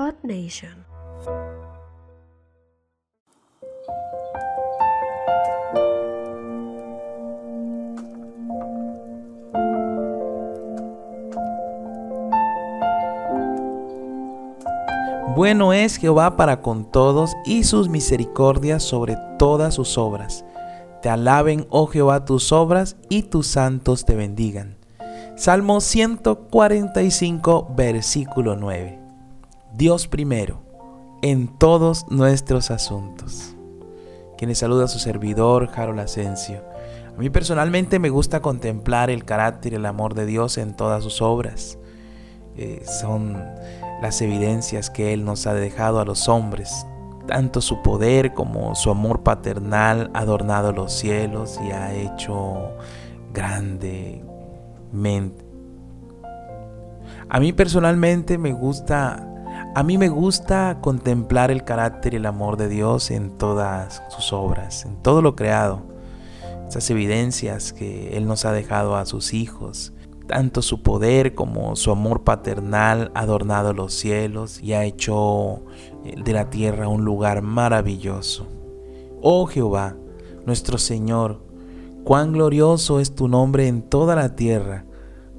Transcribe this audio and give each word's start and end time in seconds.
Earth 0.00 0.22
Nation. 0.22 0.86
Bueno 15.36 15.74
es 15.74 15.96
Jehová 15.96 16.36
para 16.36 16.62
con 16.62 16.90
todos 16.90 17.36
y 17.44 17.64
sus 17.64 17.90
misericordias 17.90 18.82
sobre 18.82 19.18
todas 19.38 19.74
sus 19.74 19.98
obras. 19.98 20.46
Te 21.02 21.10
alaben, 21.10 21.66
oh 21.68 21.86
Jehová, 21.86 22.24
tus 22.24 22.52
obras 22.52 22.96
y 23.10 23.24
tus 23.24 23.46
santos 23.46 24.06
te 24.06 24.14
bendigan. 24.14 24.76
Salmo 25.36 25.80
145, 25.80 27.68
versículo 27.76 28.56
9. 28.56 28.99
Dios 29.72 30.08
primero, 30.08 30.62
en 31.22 31.48
todos 31.58 32.06
nuestros 32.10 32.70
asuntos. 32.70 33.56
Quienes 34.38 34.58
saluda 34.58 34.84
a 34.84 34.88
su 34.88 34.98
servidor, 34.98 35.70
Harold 35.74 36.00
Asensio. 36.00 36.64
A 37.14 37.18
mí 37.18 37.30
personalmente 37.30 37.98
me 37.98 38.08
gusta 38.08 38.40
contemplar 38.40 39.10
el 39.10 39.24
carácter 39.24 39.72
y 39.72 39.76
el 39.76 39.86
amor 39.86 40.14
de 40.14 40.26
Dios 40.26 40.58
en 40.58 40.74
todas 40.74 41.02
sus 41.02 41.20
obras. 41.20 41.78
Eh, 42.56 42.82
son 42.84 43.42
las 44.02 44.20
evidencias 44.22 44.90
que 44.90 45.12
Él 45.12 45.24
nos 45.24 45.46
ha 45.46 45.54
dejado 45.54 46.00
a 46.00 46.04
los 46.04 46.28
hombres. 46.28 46.86
Tanto 47.26 47.60
su 47.60 47.82
poder 47.82 48.32
como 48.32 48.74
su 48.74 48.90
amor 48.90 49.22
paternal 49.22 50.10
ha 50.14 50.20
adornado 50.20 50.72
los 50.72 50.92
cielos 50.92 51.60
y 51.62 51.70
ha 51.70 51.92
hecho 51.94 52.70
grande 53.32 54.24
a 57.28 57.38
mí 57.38 57.52
personalmente 57.52 58.38
me 58.38 58.52
gusta, 58.52 59.26
a 59.74 59.82
mí 59.82 59.98
me 59.98 60.08
gusta 60.08 60.78
contemplar 60.80 61.50
el 61.50 61.64
carácter 61.64 62.14
y 62.14 62.16
el 62.16 62.26
amor 62.26 62.56
de 62.56 62.68
Dios 62.68 63.10
en 63.10 63.36
todas 63.38 64.02
sus 64.08 64.32
obras, 64.32 64.84
en 64.84 64.96
todo 65.02 65.22
lo 65.22 65.36
creado. 65.36 65.82
Esas 66.68 66.88
evidencias 66.90 67.72
que 67.72 68.16
Él 68.16 68.26
nos 68.26 68.44
ha 68.44 68.52
dejado 68.52 68.96
a 68.96 69.06
sus 69.06 69.34
hijos, 69.34 69.92
tanto 70.26 70.62
su 70.62 70.82
poder 70.82 71.34
como 71.34 71.74
su 71.76 71.90
amor 71.90 72.22
paternal 72.22 73.10
ha 73.14 73.20
adornado 73.20 73.72
los 73.72 73.94
cielos 73.94 74.62
y 74.62 74.74
ha 74.74 74.84
hecho 74.84 75.64
eh, 76.04 76.14
de 76.22 76.32
la 76.32 76.50
tierra 76.50 76.88
un 76.88 77.04
lugar 77.04 77.42
maravilloso. 77.42 78.46
Oh 79.22 79.46
Jehová, 79.46 79.96
nuestro 80.46 80.78
Señor, 80.78 81.50
Cuán 82.04 82.32
glorioso 82.32 82.98
es 82.98 83.14
tu 83.14 83.28
nombre 83.28 83.68
en 83.68 83.82
toda 83.82 84.16
la 84.16 84.34
tierra. 84.34 84.84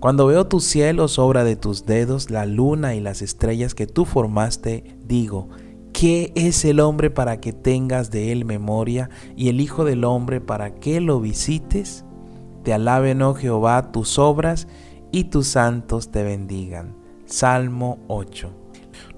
Cuando 0.01 0.25
veo 0.25 0.47
tus 0.47 0.63
cielos, 0.63 1.19
obra 1.19 1.43
de 1.43 1.55
tus 1.55 1.85
dedos, 1.85 2.31
la 2.31 2.47
luna 2.47 2.95
y 2.95 2.99
las 2.99 3.21
estrellas 3.21 3.75
que 3.75 3.85
tú 3.85 4.05
formaste, 4.05 4.97
digo, 5.05 5.49
¿qué 5.93 6.31
es 6.33 6.65
el 6.65 6.79
hombre 6.79 7.11
para 7.11 7.39
que 7.39 7.53
tengas 7.53 8.09
de 8.09 8.31
él 8.31 8.43
memoria 8.43 9.11
y 9.35 9.49
el 9.49 9.61
Hijo 9.61 9.85
del 9.85 10.03
hombre 10.03 10.41
para 10.41 10.73
que 10.73 11.01
lo 11.01 11.19
visites? 11.19 12.03
Te 12.63 12.73
alaben, 12.73 13.21
oh 13.21 13.35
Jehová, 13.35 13.91
tus 13.91 14.17
obras 14.17 14.67
y 15.11 15.25
tus 15.25 15.45
santos 15.45 16.09
te 16.09 16.23
bendigan. 16.23 16.95
Salmo 17.27 17.99
8. 18.07 18.60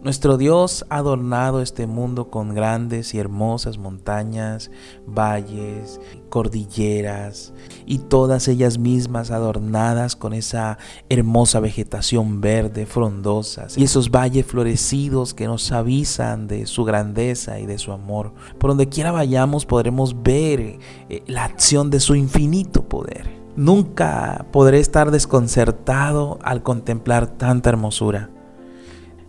Nuestro 0.04 0.38
Dios 0.38 0.86
ha 0.90 0.98
adornado 0.98 1.62
este 1.62 1.88
mundo 1.88 2.30
con 2.30 2.54
grandes 2.54 3.14
y 3.14 3.20
hermosas 3.20 3.78
montañas, 3.78 4.70
valles, 5.08 6.02
cordilleras 6.30 7.54
y 7.86 8.00
todas 8.00 8.48
ellas 8.48 8.78
mismas 8.78 9.32
adornadas 9.32 10.18
con 10.18 10.34
esa 10.34 10.78
hermosa 11.08 11.62
vegetación 11.62 12.42
verde, 12.42 12.86
frondosa 12.86 13.68
y 13.78 13.84
esos 13.86 14.12
valles 14.12 14.46
florecidos 14.46 15.34
que 15.34 15.48
nos 15.48 15.72
avisan 15.72 16.48
de 16.48 16.66
su 16.66 16.84
grandeza 16.84 17.60
y 17.60 17.66
de 17.66 17.78
su 17.78 17.94
amor. 17.94 18.34
Por 18.58 18.72
donde 18.72 18.90
quiera 18.90 19.12
vayamos 19.12 19.66
podremos 19.66 20.22
ver 20.22 20.80
eh, 21.10 21.24
la 21.28 21.46
acción 21.46 21.90
de 21.90 22.00
su 22.00 22.16
infinito 22.16 22.88
poder. 22.90 23.30
Nunca 23.56 24.48
podré 24.52 24.80
estar 24.80 25.12
desconcertado 25.12 26.40
al 26.42 26.64
contemplar 26.64 27.28
tanta 27.28 27.70
hermosura. 27.70 28.33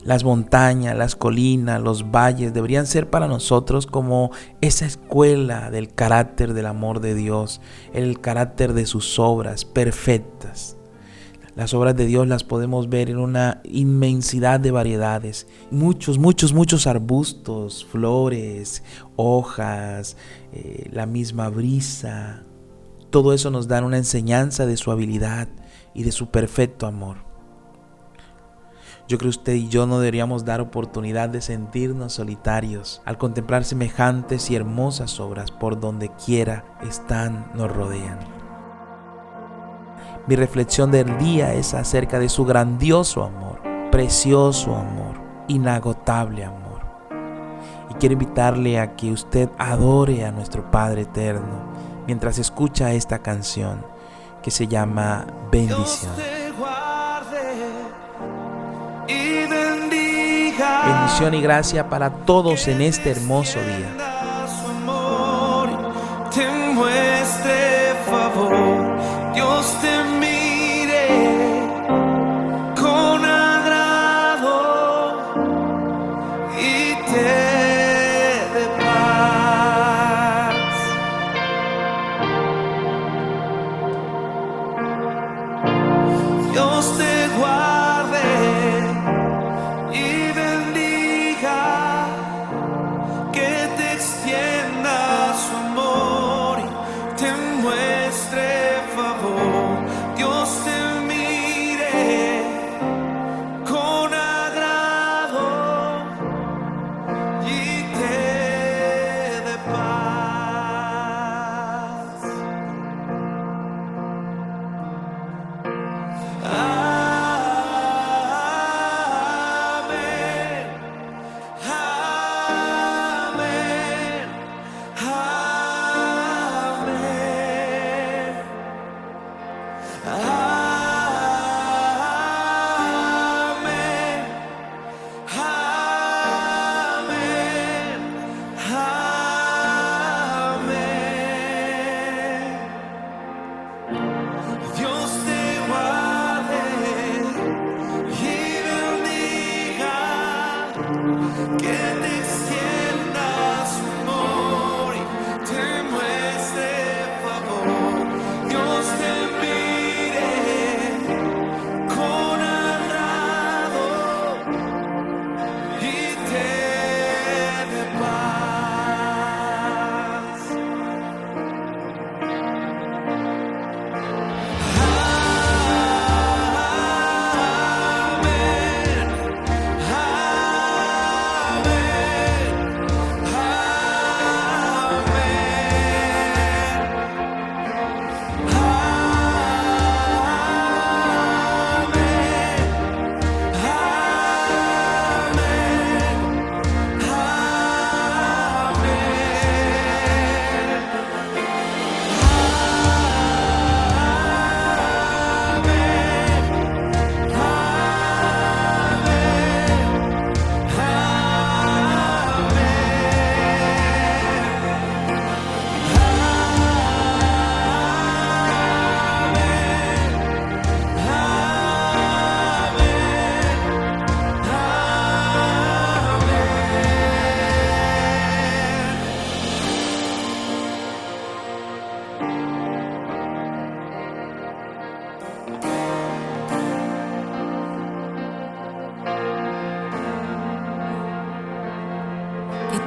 Las 0.04 0.22
montañas, 0.22 0.97
las 0.97 1.16
colinas, 1.16 1.81
los 1.81 2.10
valles 2.10 2.53
deberían 2.53 2.87
ser 2.87 3.09
para 3.09 3.26
nosotros 3.26 3.87
como 3.87 4.31
esa 4.60 4.84
escuela 4.84 5.70
del 5.70 5.94
carácter 5.94 6.53
del 6.53 6.66
amor 6.66 7.00
de 7.00 7.15
Dios, 7.15 7.62
el 7.94 8.20
carácter 8.20 8.75
de 8.75 8.84
sus 8.84 9.19
obras 9.19 9.64
perfectas. 9.64 10.76
Las 11.56 11.72
obras 11.72 11.97
de 11.97 12.04
Dios 12.04 12.26
las 12.26 12.44
podemos 12.44 12.91
ver 12.91 13.09
en 13.09 13.19
una 13.19 13.62
inmensidad 13.64 14.60
de 14.60 14.72
variedades. 14.72 15.47
Muchos, 15.70 16.19
muchos, 16.19 16.53
muchos 16.53 16.87
arbustos, 16.87 17.87
flores, 17.87 18.82
hojas, 19.16 20.16
eh, 20.53 20.91
la 20.93 21.06
misma 21.06 21.48
brisa. 21.48 22.43
Todo 23.10 23.32
eso 23.32 23.50
nos 23.50 23.69
da 23.69 23.82
una 23.84 23.98
enseñanza 23.98 24.66
de 24.66 24.76
su 24.76 24.91
habilidad 24.91 25.48
y 25.94 26.03
de 26.03 26.12
su 26.12 26.26
perfecto 26.31 26.87
amor. 26.87 27.33
Yo 29.06 29.19
creo 29.19 29.31
que 29.31 29.38
usted 29.38 29.53
y 29.53 29.69
yo 29.69 29.87
no 29.87 29.98
deberíamos 29.98 30.47
dar 30.47 30.62
oportunidad 30.62 31.28
de 31.28 31.42
sentirnos 31.42 32.15
solitarios 32.15 33.03
al 33.04 33.19
contemplar 33.19 33.65
semejantes 33.65 34.50
y 34.50 34.56
hermosas 34.56 35.20
obras 35.20 35.50
por 35.50 35.78
donde 35.78 36.10
quiera 36.25 36.65
están, 36.82 37.50
nos 37.54 37.70
rodean. 37.70 38.19
Mi 40.26 40.37
reflexión 40.37 40.91
del 40.91 41.19
día 41.19 41.53
es 41.53 41.75
acerca 41.75 42.19
de 42.19 42.31
su 42.31 42.47
grandioso 42.47 43.25
amor, 43.25 43.60
precioso 43.91 44.75
amor, 44.75 45.20
inagotable 45.48 46.44
amor. 46.44 46.81
Y 47.91 47.94
quiero 47.94 48.14
invitarle 48.14 48.81
a 48.81 48.97
que 48.97 49.12
usted 49.12 49.50
adore 49.59 50.25
a 50.25 50.32
nuestro 50.32 50.70
Padre 50.70 51.03
Eterno 51.03 51.75
mientras 52.06 52.38
escucha 52.38 52.94
esta 52.94 53.19
canción 53.19 53.84
que 54.43 54.50
se 54.50 54.66
llama 54.66 55.26
Bendición. 55.53 56.44
Bendición 60.86 61.34
y 61.34 61.40
gracia 61.40 61.88
para 61.88 62.10
todos 62.10 62.68
en 62.68 62.82
este 62.82 63.10
hermoso 63.10 63.58
día. 63.60 64.14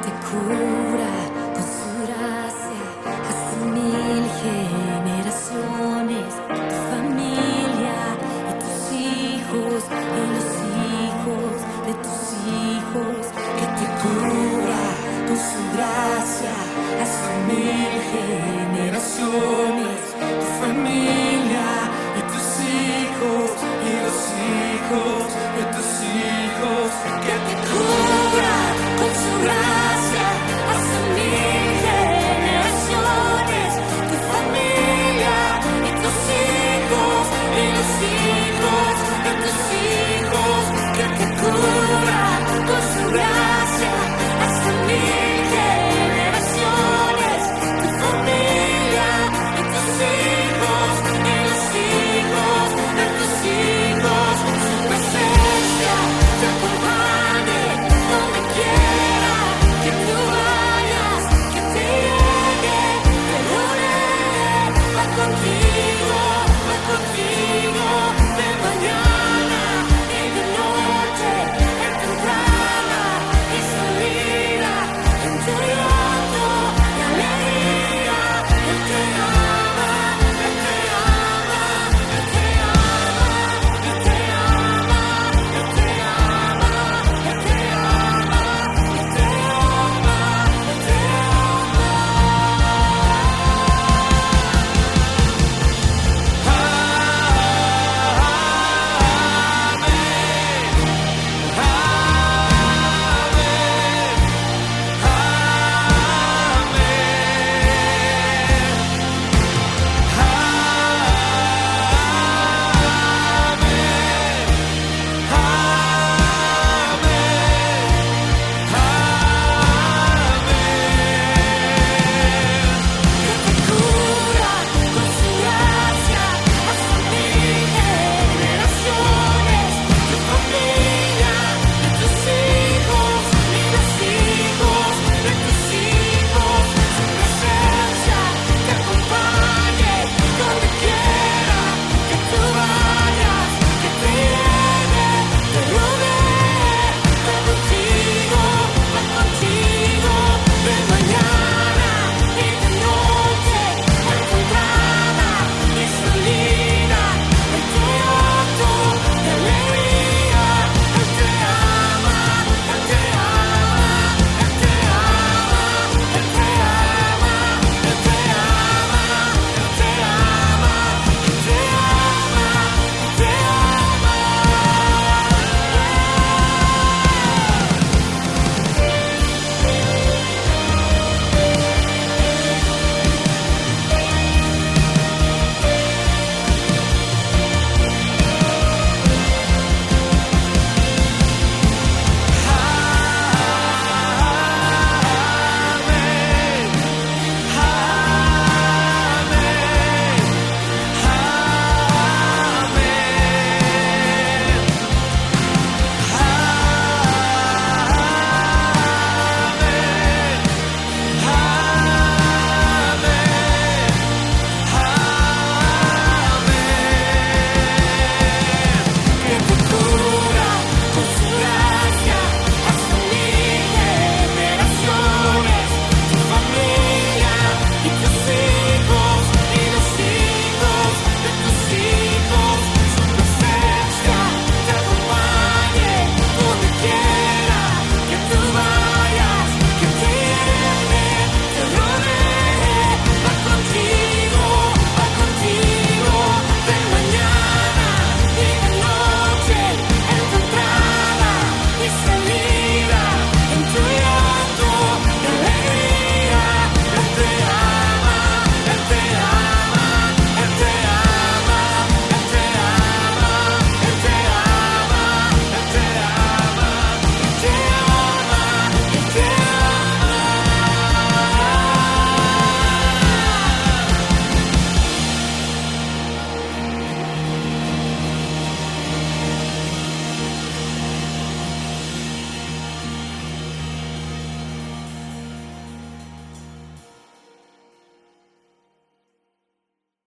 Que 0.07 0.13
te 0.13 0.19
cura 0.19 1.15
con 1.53 1.63
su 1.75 1.89
gracia. 2.07 2.81
Hasta 3.27 3.55
mil 3.65 4.23
generaciones, 4.41 6.31
tu 6.47 6.77
familia 6.91 7.99
y 8.47 8.53
tus 8.63 8.77
hijos 8.93 9.79
y 9.91 10.23
los 10.33 10.49
hijos 10.79 11.55
de 11.87 11.93
tus 12.05 12.21
hijos, 12.47 13.23
que 13.57 13.65
te 13.79 13.87
cura 14.01 14.83
con 15.27 15.35
su 15.35 15.61
gracia. 15.75 16.53
Hasta 17.01 17.29
mil 17.49 17.91
generaciones. 18.11 18.56